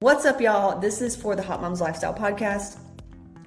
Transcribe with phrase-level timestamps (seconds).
[0.00, 0.78] What's up, y'all?
[0.78, 2.78] This is for the Hot Moms Lifestyle Podcast.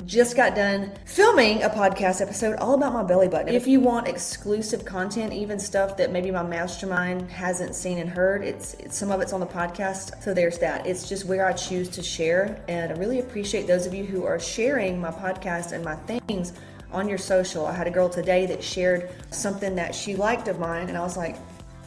[0.05, 3.55] Just got done filming a podcast episode all about my belly button.
[3.55, 8.43] If you want exclusive content, even stuff that maybe my mastermind hasn't seen and heard,
[8.43, 10.21] it's, it's some of it's on the podcast.
[10.21, 10.85] So there's that.
[10.85, 14.25] It's just where I choose to share, and I really appreciate those of you who
[14.25, 16.51] are sharing my podcast and my things
[16.91, 17.65] on your social.
[17.65, 21.01] I had a girl today that shared something that she liked of mine, and I
[21.01, 21.37] was like,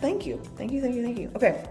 [0.01, 1.63] "Thank you, thank you, thank you, thank you." Okay,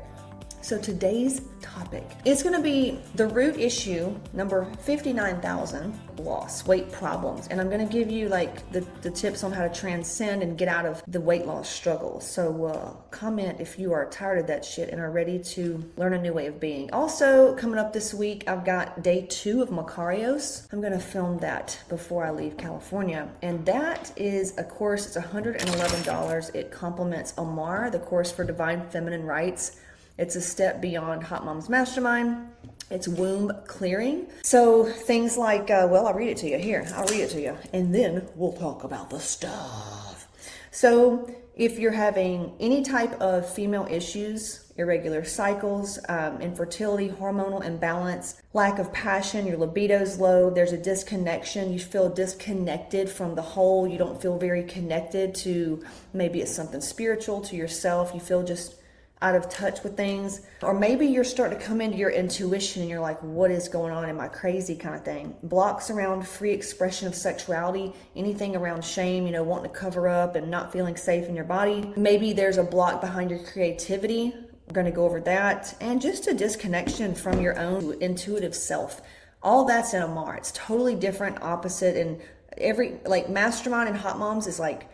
[0.64, 7.48] so today's topic is going to be the root issue number 59,000 loss, weight problems.
[7.50, 10.58] And I'm going to give you like the, the tips on how to transcend and
[10.58, 12.22] get out of the weight loss struggle.
[12.22, 16.14] So uh, comment if you are tired of that shit and are ready to learn
[16.14, 16.90] a new way of being.
[16.92, 20.72] Also, coming up this week, I've got day two of Makarios.
[20.72, 23.30] I'm going to film that before I leave California.
[23.42, 26.56] And that is a course, it's $111.
[26.56, 29.82] It complements Omar, the course for divine feminine rights.
[30.18, 32.48] It's a step beyond Hot Moms Mastermind.
[32.92, 34.28] It's womb clearing.
[34.44, 36.60] So things like, uh, well, I'll read it to you.
[36.60, 37.58] Here, I'll read it to you.
[37.74, 40.28] And then we'll talk about the stuff.
[40.70, 48.42] So if you're having any type of female issues, irregular cycles, um, infertility, hormonal imbalance,
[48.54, 53.88] lack of passion, your libido's low, there's a disconnection, you feel disconnected from the whole,
[53.88, 55.84] you don't feel very connected to
[56.14, 58.76] maybe it's something spiritual, to yourself, you feel just
[59.24, 60.42] out of touch with things.
[60.62, 63.94] Or maybe you're starting to come into your intuition and you're like, what is going
[63.94, 64.08] on?
[64.08, 64.76] Am I crazy?
[64.76, 65.34] kind of thing.
[65.44, 70.36] Blocks around free expression of sexuality, anything around shame, you know, wanting to cover up
[70.36, 71.94] and not feeling safe in your body.
[71.96, 74.34] Maybe there's a block behind your creativity.
[74.68, 75.74] We're going to go over that.
[75.80, 79.02] And just a disconnection from your own intuitive self.
[79.42, 80.36] All that's in Amar.
[80.36, 82.20] It's totally different, opposite, and
[82.58, 84.90] every like mastermind and hot moms is like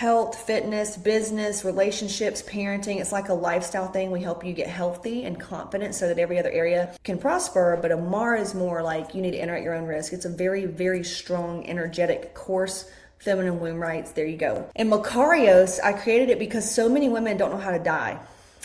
[0.00, 3.02] health, fitness, business, relationships, parenting.
[3.02, 4.10] It's like a lifestyle thing.
[4.10, 7.78] We help you get healthy and confident so that every other area can prosper.
[7.82, 10.14] But Amar is more like you need to enter at your own risk.
[10.14, 12.90] It's a very, very strong, energetic course.
[13.18, 14.70] Feminine womb rights, there you go.
[14.74, 18.18] And Makarios, I created it because so many women don't know how to die,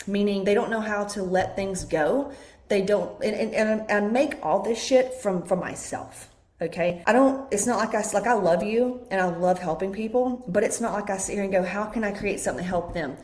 [0.06, 2.32] meaning they don't know how to let things go.
[2.68, 6.30] They don't, and, and, and I make all this shit from, from myself
[6.60, 7.02] Okay.
[7.06, 10.44] I don't, it's not like I, like I love you and I love helping people,
[10.48, 12.68] but it's not like I sit here and go, how can I create something to
[12.68, 13.16] help them?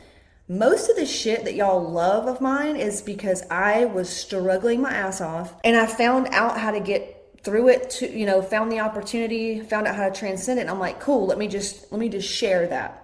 [0.47, 4.93] Most of the shit that y'all love of mine is because I was struggling my
[4.93, 8.71] ass off and I found out how to get through it to, you know, found
[8.71, 10.69] the opportunity, found out how to transcend it.
[10.69, 12.99] I'm like, cool, let me just, let me just share that.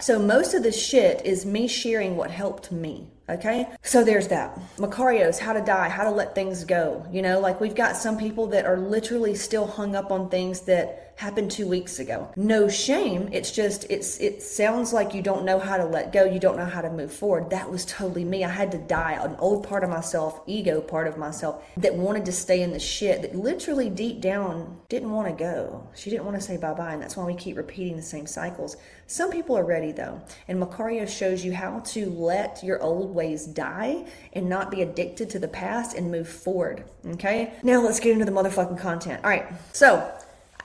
[0.00, 3.10] So most of the shit is me sharing what helped me.
[3.28, 3.68] Okay.
[3.82, 4.58] So there's that.
[4.76, 7.06] Makarios, how to die, how to let things go.
[7.10, 10.62] You know, like we've got some people that are literally still hung up on things
[10.62, 12.28] that happened two weeks ago.
[12.34, 13.28] No shame.
[13.32, 16.24] It's just it's it sounds like you don't know how to let go.
[16.24, 17.50] You don't know how to move forward.
[17.50, 18.44] That was totally me.
[18.44, 19.12] I had to die.
[19.22, 22.80] An old part of myself, ego part of myself, that wanted to stay in the
[22.80, 23.22] shit.
[23.22, 25.88] That literally deep down didn't want to go.
[25.94, 28.26] She didn't want to say bye bye, and that's why we keep repeating the same
[28.26, 28.76] cycles.
[29.06, 33.46] Some people are ready though, and Macario shows you how to let your old ways
[33.46, 36.84] die and not be addicted to the past and move forward.
[37.06, 37.52] Okay.
[37.62, 39.22] Now let's get into the motherfucking content.
[39.22, 39.46] All right.
[39.72, 40.12] So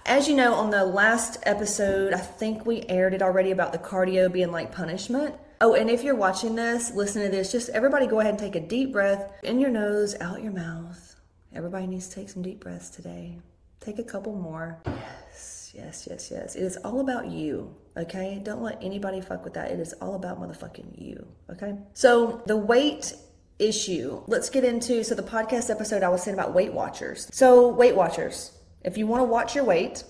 [0.08, 3.78] as you know, on the last episode, I think we aired it already about the
[3.78, 5.36] cardio being like punishment.
[5.60, 8.56] Oh, and if you're watching this, listen to this, just everybody go ahead and take
[8.56, 11.16] a deep breath in your nose, out your mouth.
[11.54, 13.38] Everybody needs to take some deep breaths today.
[13.82, 14.82] Take a couple more.
[14.86, 16.56] Yes, yes, yes, yes.
[16.56, 18.40] It is all about you, okay?
[18.44, 19.72] Don't let anybody fuck with that.
[19.72, 21.76] It is all about motherfucking you, okay?
[21.94, 23.14] So, the weight
[23.60, 27.28] issue, let's get into so the podcast episode I was saying about Weight Watchers.
[27.32, 28.57] So, Weight Watchers,
[28.88, 30.06] if you want to watch your weight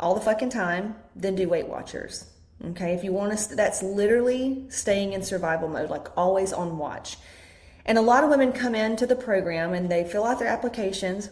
[0.00, 2.24] all the fucking time, then do Weight Watchers.
[2.70, 7.18] Okay, if you want to, that's literally staying in survival mode, like always on watch.
[7.84, 11.28] And a lot of women come into the program and they fill out their applications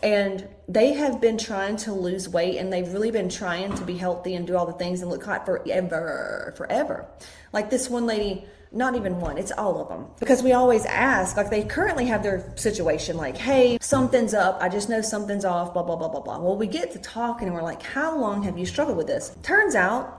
[0.00, 3.96] and they have been trying to lose weight and they've really been trying to be
[3.96, 7.08] healthy and do all the things and look hot forever, forever.
[7.52, 10.06] Like this one lady, not even one, it's all of them.
[10.18, 14.58] Because we always ask, like they currently have their situation like, hey, something's up.
[14.60, 16.38] I just know something's off, blah, blah, blah, blah, blah.
[16.38, 19.36] Well, we get to talking and we're like, how long have you struggled with this?
[19.42, 20.18] Turns out,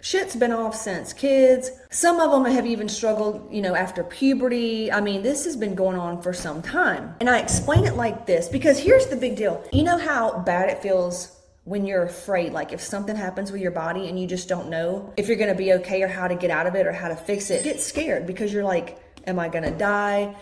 [0.00, 1.70] shit's been off since kids.
[1.90, 4.90] Some of them have even struggled, you know, after puberty.
[4.90, 7.14] I mean, this has been going on for some time.
[7.20, 9.62] And I explain it like this because here's the big deal.
[9.72, 11.39] You know how bad it feels
[11.70, 15.14] when you're afraid, like if something happens with your body and you just don't know
[15.16, 17.06] if you're going to be okay or how to get out of it or how
[17.06, 20.34] to fix it, get scared because you're like, am I going to die?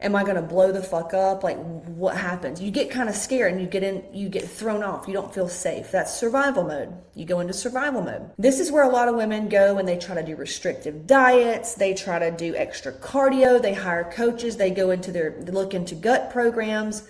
[0.00, 1.42] am I going to blow the fuck up?
[1.42, 2.60] Like what happens?
[2.60, 5.08] You get kind of scared and you get in you get thrown off.
[5.08, 5.90] You don't feel safe.
[5.90, 6.94] That's survival mode.
[7.14, 8.30] You go into survival mode.
[8.38, 11.74] This is where a lot of women go and they try to do restrictive diets,
[11.74, 15.94] they try to do extra cardio, they hire coaches, they go into their look into
[15.94, 17.04] gut programs,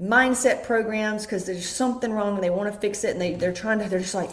[0.00, 3.52] mindset programs because there's something wrong and they want to fix it and they they're
[3.52, 4.30] trying to they're just like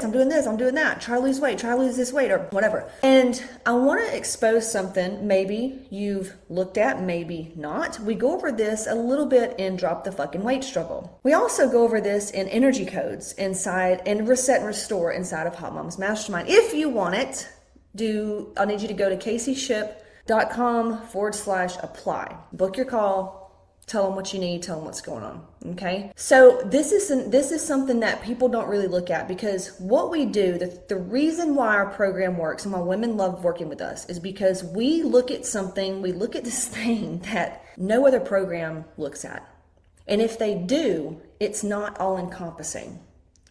[0.00, 2.30] I'm doing this, I'm doing that, try to lose weight, try to lose this weight,
[2.30, 2.90] or whatever.
[3.02, 8.00] And I want to expose something maybe you've looked at, maybe not.
[8.00, 11.20] We go over this a little bit in Drop the Fucking Weight Struggle.
[11.22, 15.54] We also go over this in energy codes inside and reset and restore inside of
[15.56, 16.48] Hot Moms Mastermind.
[16.48, 17.48] If you want it,
[17.94, 22.36] do I need you to go to caseyshipp.com forward slash apply.
[22.52, 23.41] Book your call,
[23.86, 26.12] tell them what you need tell them what's going on okay?
[26.16, 30.24] So this is this is something that people don't really look at because what we
[30.24, 34.08] do the, the reason why our program works and why women love working with us
[34.08, 38.84] is because we look at something we look at this thing that no other program
[38.96, 39.48] looks at.
[40.06, 43.00] And if they do it's not all encompassing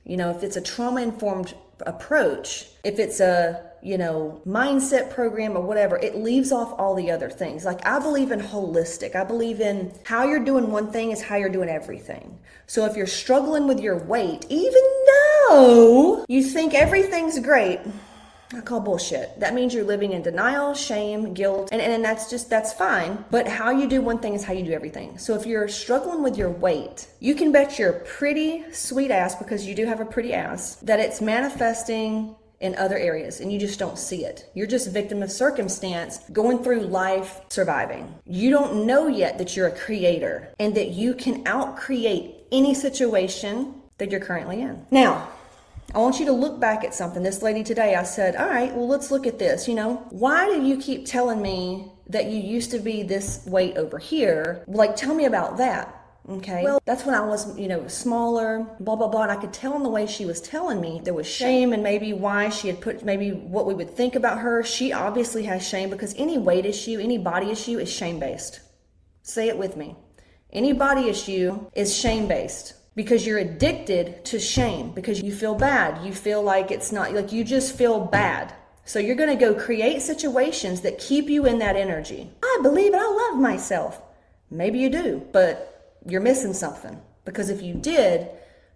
[0.05, 1.53] you know if it's a trauma informed
[1.85, 7.11] approach if it's a you know, mindset program or whatever, it leaves off all the
[7.11, 7.65] other things.
[7.65, 9.15] Like I believe in holistic.
[9.15, 12.37] I believe in how you're doing one thing is how you're doing everything.
[12.67, 17.79] So if you're struggling with your weight, even though you think everything's great,
[18.53, 19.39] I call bullshit.
[19.39, 23.23] That means you're living in denial, shame, guilt, and, and that's just, that's fine.
[23.31, 25.17] But how you do one thing is how you do everything.
[25.17, 29.65] So if you're struggling with your weight, you can bet your pretty sweet ass, because
[29.65, 33.79] you do have a pretty ass, that it's manifesting in other areas and you just
[33.79, 34.49] don't see it.
[34.53, 38.13] You're just victim of circumstance going through life surviving.
[38.25, 43.75] You don't know yet that you're a creator and that you can outcreate any situation
[43.97, 44.85] that you're currently in.
[44.91, 45.29] Now,
[45.93, 47.21] I want you to look back at something.
[47.21, 49.67] This lady today, I said, All right, well, let's look at this.
[49.67, 53.77] You know, why do you keep telling me that you used to be this weight
[53.77, 54.63] over here?
[54.67, 56.00] Like, tell me about that.
[56.29, 56.63] Okay.
[56.63, 59.23] Well, that's when I was, you know, smaller, blah, blah, blah.
[59.23, 61.81] And I could tell in the way she was telling me there was shame and
[61.81, 64.63] maybe why she had put, maybe what we would think about her.
[64.63, 68.61] She obviously has shame because any weight issue, any body issue is shame based.
[69.23, 69.95] Say it with me.
[70.53, 76.05] Any body issue is shame based because you're addicted to shame because you feel bad.
[76.05, 78.53] You feel like it's not, like you just feel bad.
[78.85, 82.29] So you're going to go create situations that keep you in that energy.
[82.43, 84.01] I believe I love myself.
[84.49, 85.70] Maybe you do, but
[86.05, 86.99] you're missing something.
[87.25, 88.29] Because if you did,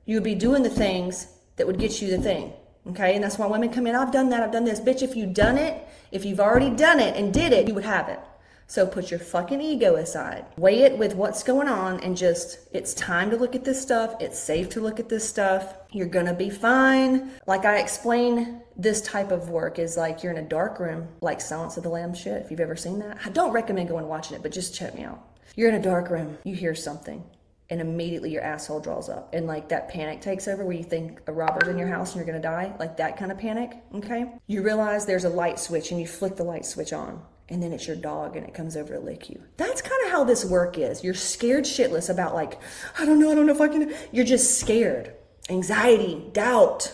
[0.05, 2.53] you would be doing the things that would get you the thing.
[2.87, 4.79] Okay, and that's why women come in, I've done that, I've done this.
[4.79, 7.85] Bitch, if you've done it, if you've already done it and did it, you would
[7.85, 8.19] have it.
[8.67, 10.45] So put your fucking ego aside.
[10.57, 14.15] Weigh it with what's going on and just, it's time to look at this stuff.
[14.19, 15.75] It's safe to look at this stuff.
[15.91, 17.31] You're gonna be fine.
[17.45, 21.41] Like I explain, this type of work is like you're in a dark room, like
[21.41, 23.17] Silence of the Lambs shit, if you've ever seen that.
[23.23, 25.23] I don't recommend going watching it, but just check me out.
[25.55, 27.23] You're in a dark room, you hear something,
[27.69, 29.33] and immediately your asshole draws up.
[29.33, 32.17] And like that panic takes over where you think a robber's in your house and
[32.17, 34.25] you're gonna die, like that kind of panic, okay?
[34.47, 37.23] You realize there's a light switch and you flick the light switch on.
[37.47, 39.39] And then it's your dog and it comes over to lick you.
[39.57, 41.03] That's kind of how this work is.
[41.03, 42.59] You're scared shitless about, like,
[42.97, 43.93] I don't know, I don't know if I can.
[44.11, 45.13] You're just scared.
[45.47, 46.91] Anxiety, doubt,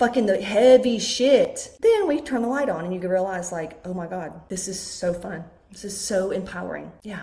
[0.00, 1.70] fucking the heavy shit.
[1.80, 4.66] Then we turn the light on and you can realize, like, oh my God, this
[4.66, 5.44] is so fun.
[5.70, 6.90] This is so empowering.
[7.04, 7.22] Yeah.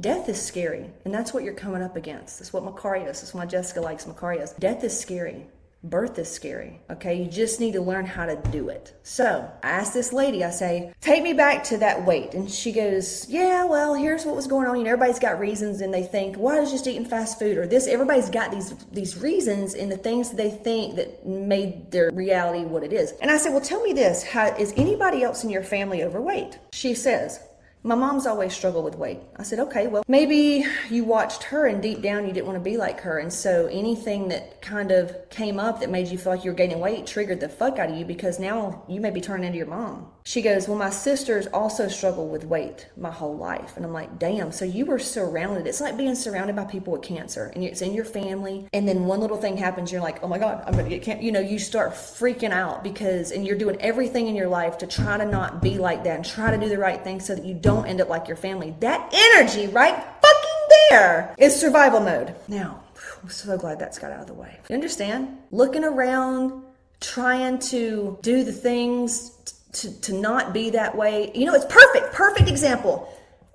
[0.00, 2.38] Death is scary, and that's what you're coming up against.
[2.38, 4.58] That's what Makarios, that's why Jessica likes Makarios.
[4.58, 5.46] Death is scary.
[5.84, 7.20] Birth is scary, okay?
[7.20, 8.94] You just need to learn how to do it.
[9.02, 12.34] So I asked this lady, I say, take me back to that weight.
[12.34, 14.76] And she goes, yeah, well, here's what was going on.
[14.76, 17.66] You know, everybody's got reasons and they think, why is just eating fast food or
[17.66, 17.88] this?
[17.88, 22.84] Everybody's got these, these reasons and the things they think that made their reality what
[22.84, 23.14] it is.
[23.20, 26.60] And I said, well, tell me this, how, is anybody else in your family overweight?
[26.72, 27.40] She says,
[27.84, 29.18] my mom's always struggled with weight.
[29.36, 32.62] I said, okay, well, maybe you watched her and deep down you didn't want to
[32.62, 33.18] be like her.
[33.18, 36.56] And so anything that kind of came up that made you feel like you were
[36.56, 39.58] gaining weight triggered the fuck out of you because now you may be turning into
[39.58, 40.12] your mom.
[40.24, 43.76] She goes, Well, my sisters also struggled with weight my whole life.
[43.76, 45.66] And I'm like, Damn, so you were surrounded.
[45.66, 48.68] It's like being surrounded by people with cancer and it's in your family.
[48.72, 51.02] And then one little thing happens, you're like, Oh my God, I'm going to get
[51.02, 51.24] cancer.
[51.24, 54.86] You know, you start freaking out because, and you're doing everything in your life to
[54.86, 57.44] try to not be like that and try to do the right thing so that
[57.44, 58.74] you don't end up like your family.
[58.80, 60.52] That energy right fucking
[60.90, 62.34] there is survival mode.
[62.48, 62.82] Now,
[63.22, 64.58] I'm so glad that's got out of the way.
[64.68, 65.38] You understand?
[65.50, 66.62] Looking around,
[67.00, 69.32] trying to do the things
[69.72, 71.30] to, to not be that way.
[71.34, 73.08] You know, it's perfect, perfect example.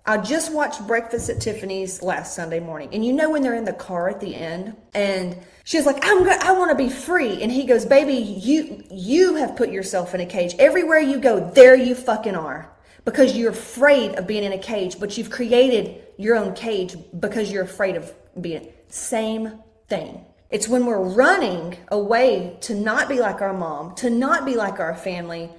[0.06, 3.66] I just watched Breakfast at Tiffany's last Sunday morning, and you know when they're in
[3.66, 7.44] the car at the end, and she's like, "I'm going I want to be free,"
[7.44, 10.56] and he goes, "Baby, you you have put yourself in a cage.
[10.60, 12.72] Everywhere you go, there you fucking are."
[13.08, 17.50] because you're afraid of being in a cage, but you've created your own cage because
[17.50, 19.54] you're afraid of being same
[19.88, 20.26] thing.
[20.50, 24.82] It's when we're running away to not be like our mom, to not be like
[24.82, 25.50] our family,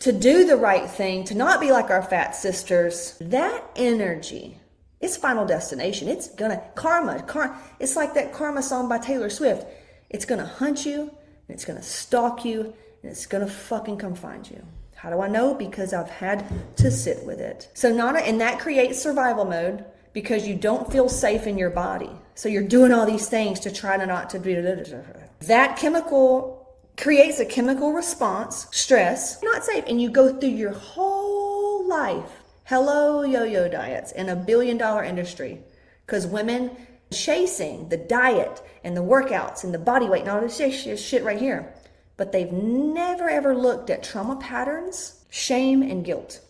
[0.00, 3.16] to do the right thing, to not be like our fat sisters.
[3.20, 4.58] That energy,
[5.00, 6.08] it's final destination.
[6.08, 9.66] It's gonna karma, car, it's like that karma song by Taylor Swift.
[10.10, 11.10] It's gonna hunt you, and
[11.48, 14.62] it's gonna stalk you, and it's gonna fucking come find you.
[14.94, 15.54] How do I know?
[15.54, 16.44] Because I've had
[16.76, 17.68] to sit with it.
[17.74, 22.10] So Nana, and that creates survival mode because you don't feel safe in your body.
[22.34, 24.54] So you're doing all these things to try to not to be.
[24.54, 26.55] That chemical
[26.96, 32.42] creates a chemical response, stress, not safe, and you go through your whole life.
[32.64, 35.60] Hello, yo yo diets in a billion dollar industry
[36.04, 36.70] because women
[37.12, 41.38] chasing the diet and the workouts and the body weight and all this shit right
[41.38, 41.72] here.
[42.16, 46.40] But they've never ever looked at trauma patterns, shame, and guilt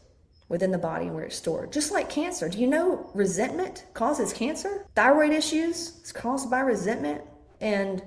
[0.49, 1.73] within the body and where it's stored.
[1.73, 2.49] Just like cancer.
[2.49, 4.87] Do you know resentment causes cancer?
[4.95, 7.23] Thyroid issues is caused by resentment
[7.61, 8.03] and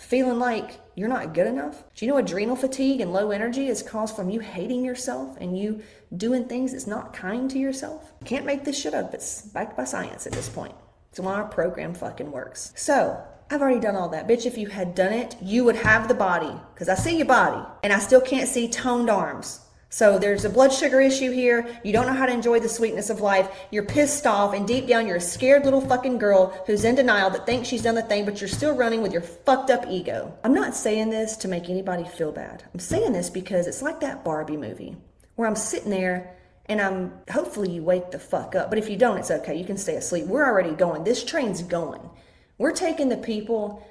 [0.00, 1.84] feeling like you're not good enough.
[1.94, 5.56] Do you know adrenal fatigue and low energy is caused from you hating yourself and
[5.56, 5.82] you
[6.16, 8.12] doing things that's not kind to yourself?
[8.24, 9.12] Can't make this shit up.
[9.12, 10.74] It's backed by science at this point.
[11.10, 12.72] It's why our program fucking works.
[12.76, 14.28] So, I've already done all that.
[14.28, 16.54] Bitch, if you had done it, you would have the body.
[16.72, 19.60] Because I see your body and I still can't see toned arms.
[19.92, 21.66] So there's a blood sugar issue here.
[21.82, 23.50] You don't know how to enjoy the sweetness of life.
[23.72, 27.28] You're pissed off, and deep down, you're a scared little fucking girl who's in denial
[27.30, 30.32] that thinks she's done the thing, but you're still running with your fucked up ego.
[30.44, 32.62] I'm not saying this to make anybody feel bad.
[32.72, 34.96] I'm saying this because it's like that Barbie movie
[35.34, 38.70] where I'm sitting there and I'm hopefully you wake the fuck up.
[38.70, 39.56] But if you don't, it's okay.
[39.56, 40.26] You can stay asleep.
[40.26, 41.02] We're already going.
[41.02, 42.00] This train's going.
[42.58, 43.84] We're taking the people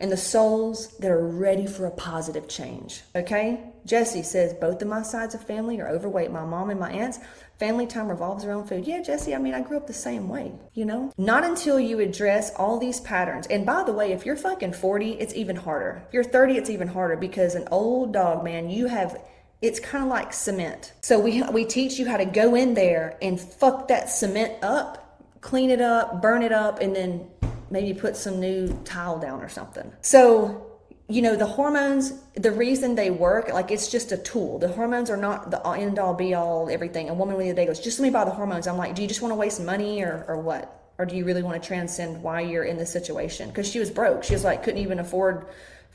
[0.00, 3.02] and the souls that are ready for a positive change.
[3.14, 3.60] Okay?
[3.84, 6.30] Jesse says both of my sides of family are overweight.
[6.30, 7.18] My mom and my aunts.
[7.58, 8.86] Family time revolves around food.
[8.86, 11.12] Yeah, Jesse, I mean, I grew up the same way, you know?
[11.18, 13.46] Not until you address all these patterns.
[13.48, 16.02] And by the way, if you're fucking 40, it's even harder.
[16.08, 19.22] If you're 30, it's even harder because an old dog, man, you have
[19.60, 20.92] it's kind of like cement.
[21.02, 25.20] So we we teach you how to go in there and fuck that cement up,
[25.42, 27.28] clean it up, burn it up and then
[27.70, 29.90] maybe put some new tile down or something.
[30.00, 30.66] So,
[31.08, 34.58] you know, the hormones, the reason they work, like it's just a tool.
[34.58, 37.08] The hormones are not the end all be all everything.
[37.08, 38.66] A woman the other day goes, just let me buy the hormones.
[38.66, 40.76] I'm like, do you just want to waste money or, or what?
[40.98, 43.48] Or do you really want to transcend why you're in this situation?
[43.48, 44.22] Because she was broke.
[44.22, 45.46] She was like, couldn't even afford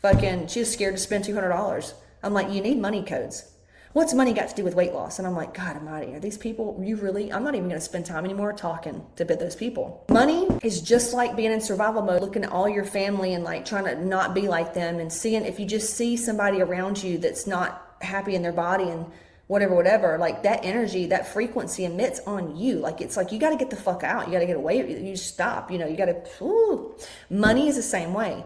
[0.02, 1.94] fucking, she was scared to spend $200.
[2.24, 3.55] I'm like, you need money codes
[3.96, 5.20] what's money got to do with weight loss?
[5.20, 7.86] And I'm like, God almighty, are these people, you really, I'm not even going to
[7.86, 10.04] spend time anymore talking to those people.
[10.10, 13.64] Money is just like being in survival mode, looking at all your family and like
[13.64, 17.18] trying to not be like them and seeing if you just see somebody around you
[17.18, 19.06] that's not happy in their body and
[19.48, 22.80] whatever, whatever, like that energy, that frequency emits on you.
[22.80, 24.26] Like it's like you got to get the fuck out.
[24.26, 25.04] You got to get away.
[25.08, 25.72] You stop.
[25.72, 26.96] You know, you got to.
[27.30, 28.44] Money is the same way.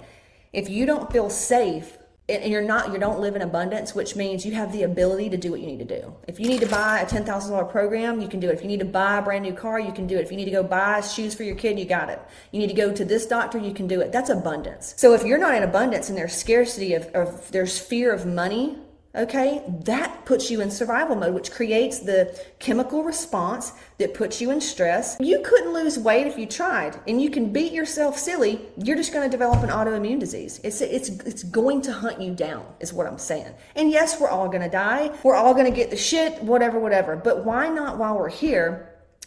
[0.53, 1.97] If you don't feel safe
[2.29, 5.37] and you're not you don't live in abundance which means you have the ability to
[5.37, 6.13] do what you need to do.
[6.27, 8.53] If you need to buy a $10000 program you can do it.
[8.53, 10.21] If you need to buy a brand new car you can do it.
[10.21, 12.19] If you need to go buy shoes for your kid you got it.
[12.51, 14.11] You need to go to this doctor you can do it.
[14.11, 14.93] That's abundance.
[14.97, 18.77] So if you're not in abundance and there's scarcity of, of there's fear of money
[19.15, 24.51] Okay, that puts you in survival mode, which creates the chemical response that puts you
[24.51, 25.17] in stress.
[25.19, 28.61] You couldn't lose weight if you tried, and you can beat yourself silly.
[28.77, 30.59] You're just going to develop an autoimmune disease.
[30.63, 33.51] It's it's it's going to hunt you down, is what I'm saying.
[33.75, 35.11] And yes, we're all going to die.
[35.23, 37.15] We're all going to get the shit, whatever, whatever.
[37.15, 38.85] But why not while we're here?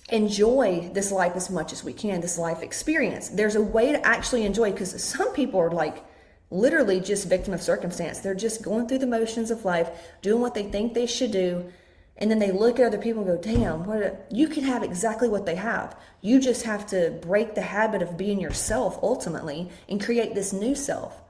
[0.09, 3.31] enjoy this life as much as we can, this life experience.
[3.31, 6.05] There's a way to actually enjoy because some people are like,
[6.52, 8.21] literally just victim of circumstance.
[8.21, 9.90] They're just going through the motions of life,
[10.21, 11.73] doing what they think they should do,
[12.18, 14.82] and then they look at other people and go, "Damn, what a, you can have
[14.82, 15.97] exactly what they have.
[16.21, 20.75] You just have to break the habit of being yourself ultimately and create this new
[20.75, 21.23] self."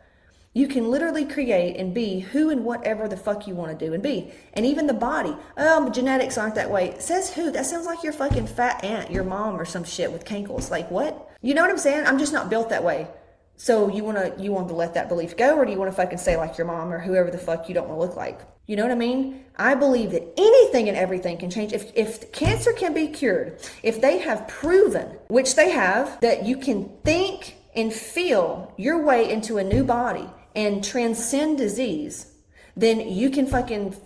[0.55, 3.95] You can literally create and be who and whatever the fuck you want to do
[3.95, 4.33] and be.
[4.52, 5.35] And even the body.
[5.57, 6.95] Oh, genetics aren't that way.
[6.99, 7.50] says who?
[7.50, 10.71] That sounds like your fucking fat aunt, your mom or some shit with cankles.
[10.71, 11.31] Like what?
[11.41, 12.07] You know what I'm saying?
[12.07, 13.09] I'm just not built that way.
[13.57, 15.91] So you want to you want to let that belief go, or do you want
[15.91, 18.17] to fucking say like your mom or whoever the fuck you don't want to look
[18.17, 18.41] like?
[18.67, 19.45] You know what I mean?
[19.57, 21.73] I believe that anything and everything can change.
[21.73, 26.57] If if cancer can be cured, if they have proven, which they have, that you
[26.57, 32.33] can think and feel your way into a new body and transcend disease,
[32.77, 33.97] then you can fucking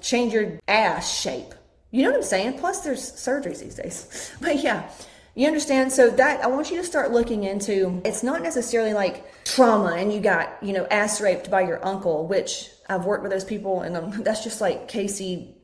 [0.00, 1.54] change your ass shape.
[1.90, 2.58] You know what I'm saying?
[2.58, 4.32] Plus, there's surgeries these days.
[4.40, 4.90] But yeah,
[5.40, 5.92] you understand?
[5.92, 10.12] So that I want you to start looking into it's not necessarily like trauma and
[10.12, 13.82] you got, you know, ass raped by your uncle, which I've worked with those people
[13.82, 15.56] and um, that's just like Casey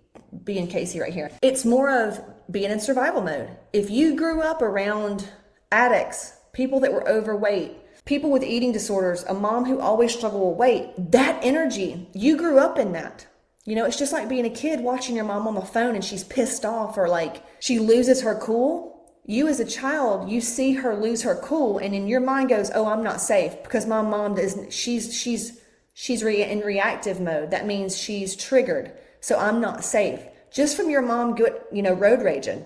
[0.45, 1.31] being Casey right here.
[1.43, 3.51] It's more of being in survival mode.
[3.73, 5.29] If you grew up around
[5.73, 10.59] addicts, people that were overweight, people with eating disorders, a mom who always struggled with
[10.59, 13.27] weight, that energy, you grew up in that.
[13.65, 16.05] You know, it's just like being a kid watching your mom on the phone and
[16.05, 18.96] she's pissed off or like she loses her cool.
[19.29, 22.71] You as a child, you see her lose her cool and in your mind goes,
[22.73, 25.61] "Oh, I'm not safe because my mom is she's she's
[25.95, 27.51] she's re- in reactive mode.
[27.51, 28.93] That means she's triggered.
[29.21, 30.21] So I'm not safe."
[30.53, 32.65] Just from your mom good, you know, road raging.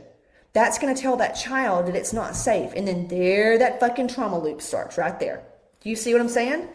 [0.52, 2.72] That's going to tell that child that it's not safe.
[2.74, 5.42] And then there that fucking trauma loop starts right there.
[5.80, 6.68] Do you see what I'm saying?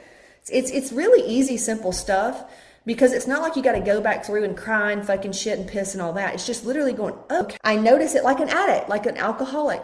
[0.52, 2.44] It's it's really easy simple stuff
[2.86, 5.60] because it's not like you got to go back through and cry and fucking shit
[5.60, 6.34] and piss and all that.
[6.34, 7.58] It's just literally going, okay.
[7.64, 9.84] I notice it like an addict, like an alcoholic.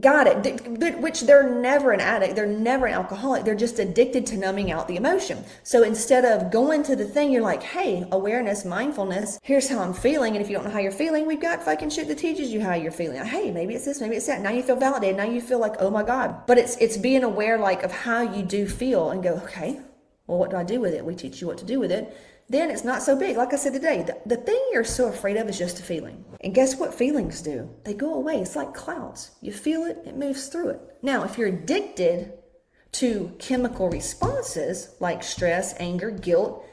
[0.00, 1.00] Got it.
[1.02, 2.34] Which they're never an addict.
[2.34, 3.44] They're never an alcoholic.
[3.44, 5.44] They're just addicted to numbing out the emotion.
[5.64, 9.92] So instead of going to the thing, you're like, hey, awareness, mindfulness, here's how I'm
[9.92, 10.34] feeling.
[10.34, 12.62] And if you don't know how you're feeling, we've got fucking shit that teaches you
[12.62, 13.22] how you're feeling.
[13.22, 14.40] Hey, maybe it's this, maybe it's that.
[14.40, 15.18] Now you feel validated.
[15.18, 16.46] Now you feel like, oh my God.
[16.46, 19.78] But it's it's being aware like of how you do feel and go, okay,
[20.32, 21.04] well, what do I do with it?
[21.04, 22.16] We teach you what to do with it
[22.52, 23.36] then it's not so big.
[23.36, 26.24] Like I said today, the, the thing you're so afraid of is just a feeling.
[26.42, 27.70] And guess what feelings do?
[27.84, 28.40] They go away.
[28.40, 29.30] It's like clouds.
[29.40, 30.80] You feel it, it moves through it.
[31.00, 32.34] Now, if you're addicted
[32.92, 36.66] to chemical responses like stress, anger, guilt,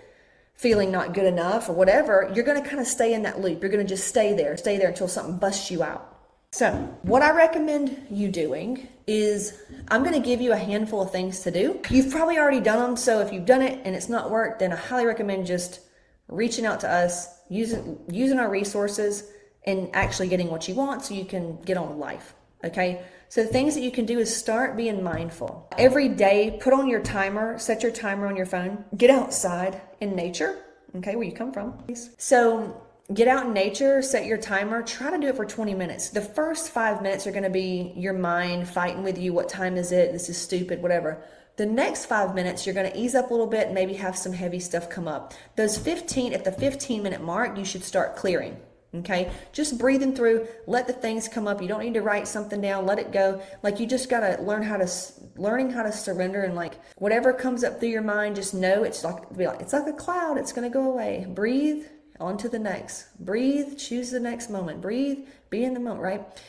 [0.53, 3.61] feeling not good enough, or whatever, you're going to kind of stay in that loop.
[3.61, 6.08] You're going to just stay there, stay there until something busts you out.
[6.51, 6.71] So,
[7.03, 11.41] what I recommend you doing is I'm going to give you a handful of things
[11.41, 11.79] to do.
[11.91, 14.73] You've probably already done them, so if you've done it and it's not worked, then
[14.73, 15.81] I highly recommend just
[16.27, 19.31] reaching out to us, using using our resources
[19.65, 22.33] and actually getting what you want so you can get on with life.
[22.63, 23.03] Okay?
[23.29, 25.71] So things that you can do is start being mindful.
[25.77, 28.85] Every day, put on your timer, set your timer on your phone.
[28.97, 30.57] Get outside in nature,
[30.95, 31.77] okay, where you come from.
[32.17, 32.81] So
[33.13, 36.09] get out in nature, set your timer, try to do it for 20 minutes.
[36.09, 39.33] The first five minutes are going to be your mind fighting with you.
[39.33, 40.11] What time is it?
[40.11, 41.23] This is stupid, whatever.
[41.57, 44.31] The next five minutes, you're going to ease up a little bit maybe have some
[44.31, 45.33] heavy stuff come up.
[45.55, 48.57] Those 15, at the 15 minute mark, you should start clearing.
[48.95, 51.61] Okay, just breathing through, let the things come up.
[51.61, 53.39] You don't need to write something down, let it go.
[53.61, 54.89] Like you just got to learn how to
[55.35, 59.03] learning how to surrender and like whatever comes up through your mind, just know it's
[59.03, 61.27] like be like it's like a cloud, it's going to go away.
[61.29, 61.85] Breathe,
[62.19, 63.07] on to the next.
[63.19, 64.81] Breathe, choose the next moment.
[64.81, 66.43] Breathe, be in the moment, right?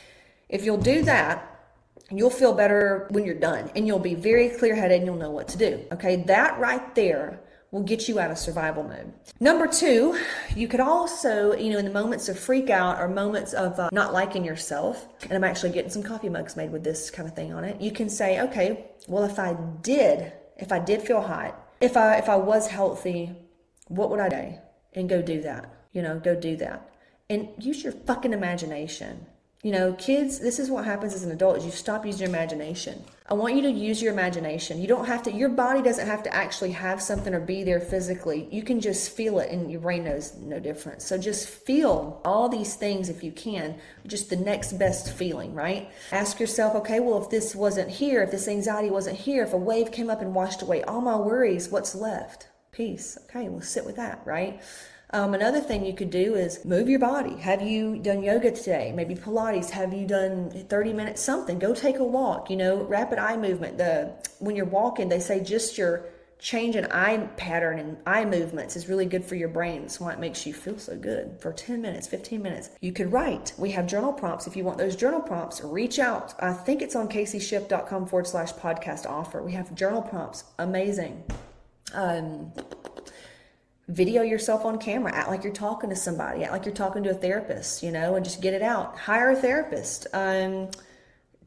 [0.49, 1.47] If you'll do that,
[2.11, 5.31] you'll feel better when you're done and you'll be very clear headed and you'll know
[5.31, 5.85] what to do.
[5.91, 7.39] Okay, that right there
[7.71, 9.13] will get you out of survival mode.
[9.39, 10.19] Number two,
[10.55, 13.89] you could also, you know, in the moments of freak out or moments of uh,
[13.93, 17.33] not liking yourself, and I'm actually getting some coffee mugs made with this kind of
[17.33, 17.79] thing on it.
[17.79, 22.17] You can say, okay, well, if I did, if I did feel hot, if I
[22.17, 23.33] if I was healthy,
[23.87, 24.53] what would I do?
[24.93, 25.73] And go do that.
[25.93, 26.89] You know, go do that.
[27.29, 29.25] And use your fucking imagination.
[29.63, 32.29] You know, kids, this is what happens as an adult is you stop using your
[32.29, 33.03] imagination.
[33.29, 34.81] I want you to use your imagination.
[34.81, 37.79] You don't have to your body doesn't have to actually have something or be there
[37.79, 38.47] physically.
[38.51, 41.05] You can just feel it and your brain knows no difference.
[41.05, 43.75] So just feel all these things if you can,
[44.07, 45.91] just the next best feeling, right?
[46.11, 49.57] Ask yourself, okay, well if this wasn't here, if this anxiety wasn't here, if a
[49.57, 52.47] wave came up and washed away all my worries, what's left?
[52.71, 53.17] Peace.
[53.25, 54.61] Okay, we'll sit with that, right?
[55.13, 57.35] Um, another thing you could do is move your body.
[57.35, 58.93] Have you done yoga today?
[58.95, 59.69] Maybe Pilates.
[59.71, 61.59] Have you done 30 minutes something?
[61.59, 62.49] Go take a walk.
[62.49, 63.77] You know, rapid eye movement.
[63.77, 66.05] The when you're walking, they say just your
[66.39, 69.81] change in eye pattern and eye movements is really good for your brain.
[69.81, 72.71] That's why it makes you feel so good for 10 minutes, 15 minutes.
[72.79, 73.53] You could write.
[73.57, 74.47] We have journal prompts.
[74.47, 76.33] If you want those journal prompts, reach out.
[76.39, 79.43] I think it's on caseyshipp.com forward slash podcast offer.
[79.43, 80.45] We have journal prompts.
[80.57, 81.23] Amazing
[81.93, 82.51] um,
[83.87, 87.09] video yourself on camera act like you're talking to somebody act like you're talking to
[87.09, 88.97] a therapist you know and just get it out.
[88.97, 90.07] Hire a therapist.
[90.13, 90.69] Um,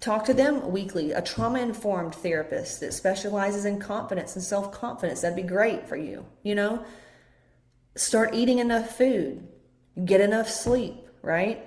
[0.00, 1.12] talk to them weekly.
[1.12, 5.96] A trauma informed therapist that specializes in confidence and self confidence that'd be great for
[5.96, 6.84] you you know?
[7.96, 9.46] Start eating enough food.
[10.04, 11.64] Get enough sleep right?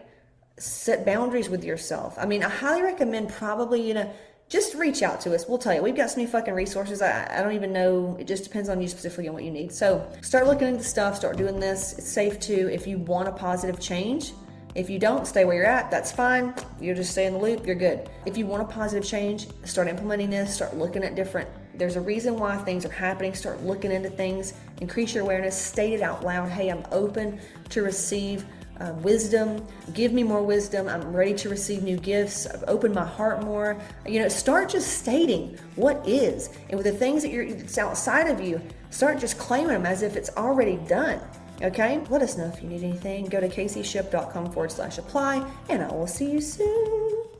[0.59, 2.15] Set boundaries with yourself.
[2.17, 4.13] I mean i highly recommend probably you know
[4.49, 5.45] just reach out to us.
[5.47, 5.83] We'll tell you.
[5.83, 7.01] We've got so many fucking resources.
[7.01, 8.15] I, I don't even know.
[8.19, 9.73] It just depends on you specifically on what you need.
[9.73, 11.17] So start looking into stuff.
[11.17, 11.97] Start doing this.
[11.97, 14.31] It's safe to if you want a positive change.
[14.73, 15.89] If you don't, stay where you're at.
[15.89, 16.53] That's fine.
[16.79, 17.65] You're just stay in the loop.
[17.65, 18.09] You're good.
[18.25, 20.53] If you want a positive change, start implementing this.
[20.53, 21.49] Start looking at different.
[21.73, 23.33] There's a reason why things are happening.
[23.33, 24.53] Start looking into things.
[24.79, 25.57] Increase your awareness.
[25.57, 26.49] State it out loud.
[26.49, 28.45] Hey, I'm open to receive
[28.79, 29.65] uh, wisdom.
[29.93, 30.87] Give me more wisdom.
[30.87, 32.45] I'm ready to receive new gifts.
[32.45, 33.79] I've opened my heart more.
[34.05, 38.27] You know, start just stating what is, and with the things that you're it's outside
[38.27, 41.19] of you, start just claiming them as if it's already done.
[41.61, 42.01] Okay?
[42.09, 43.25] Let us know if you need anything.
[43.25, 47.36] Go to caseyshipp.com forward slash apply, and I will see you soon.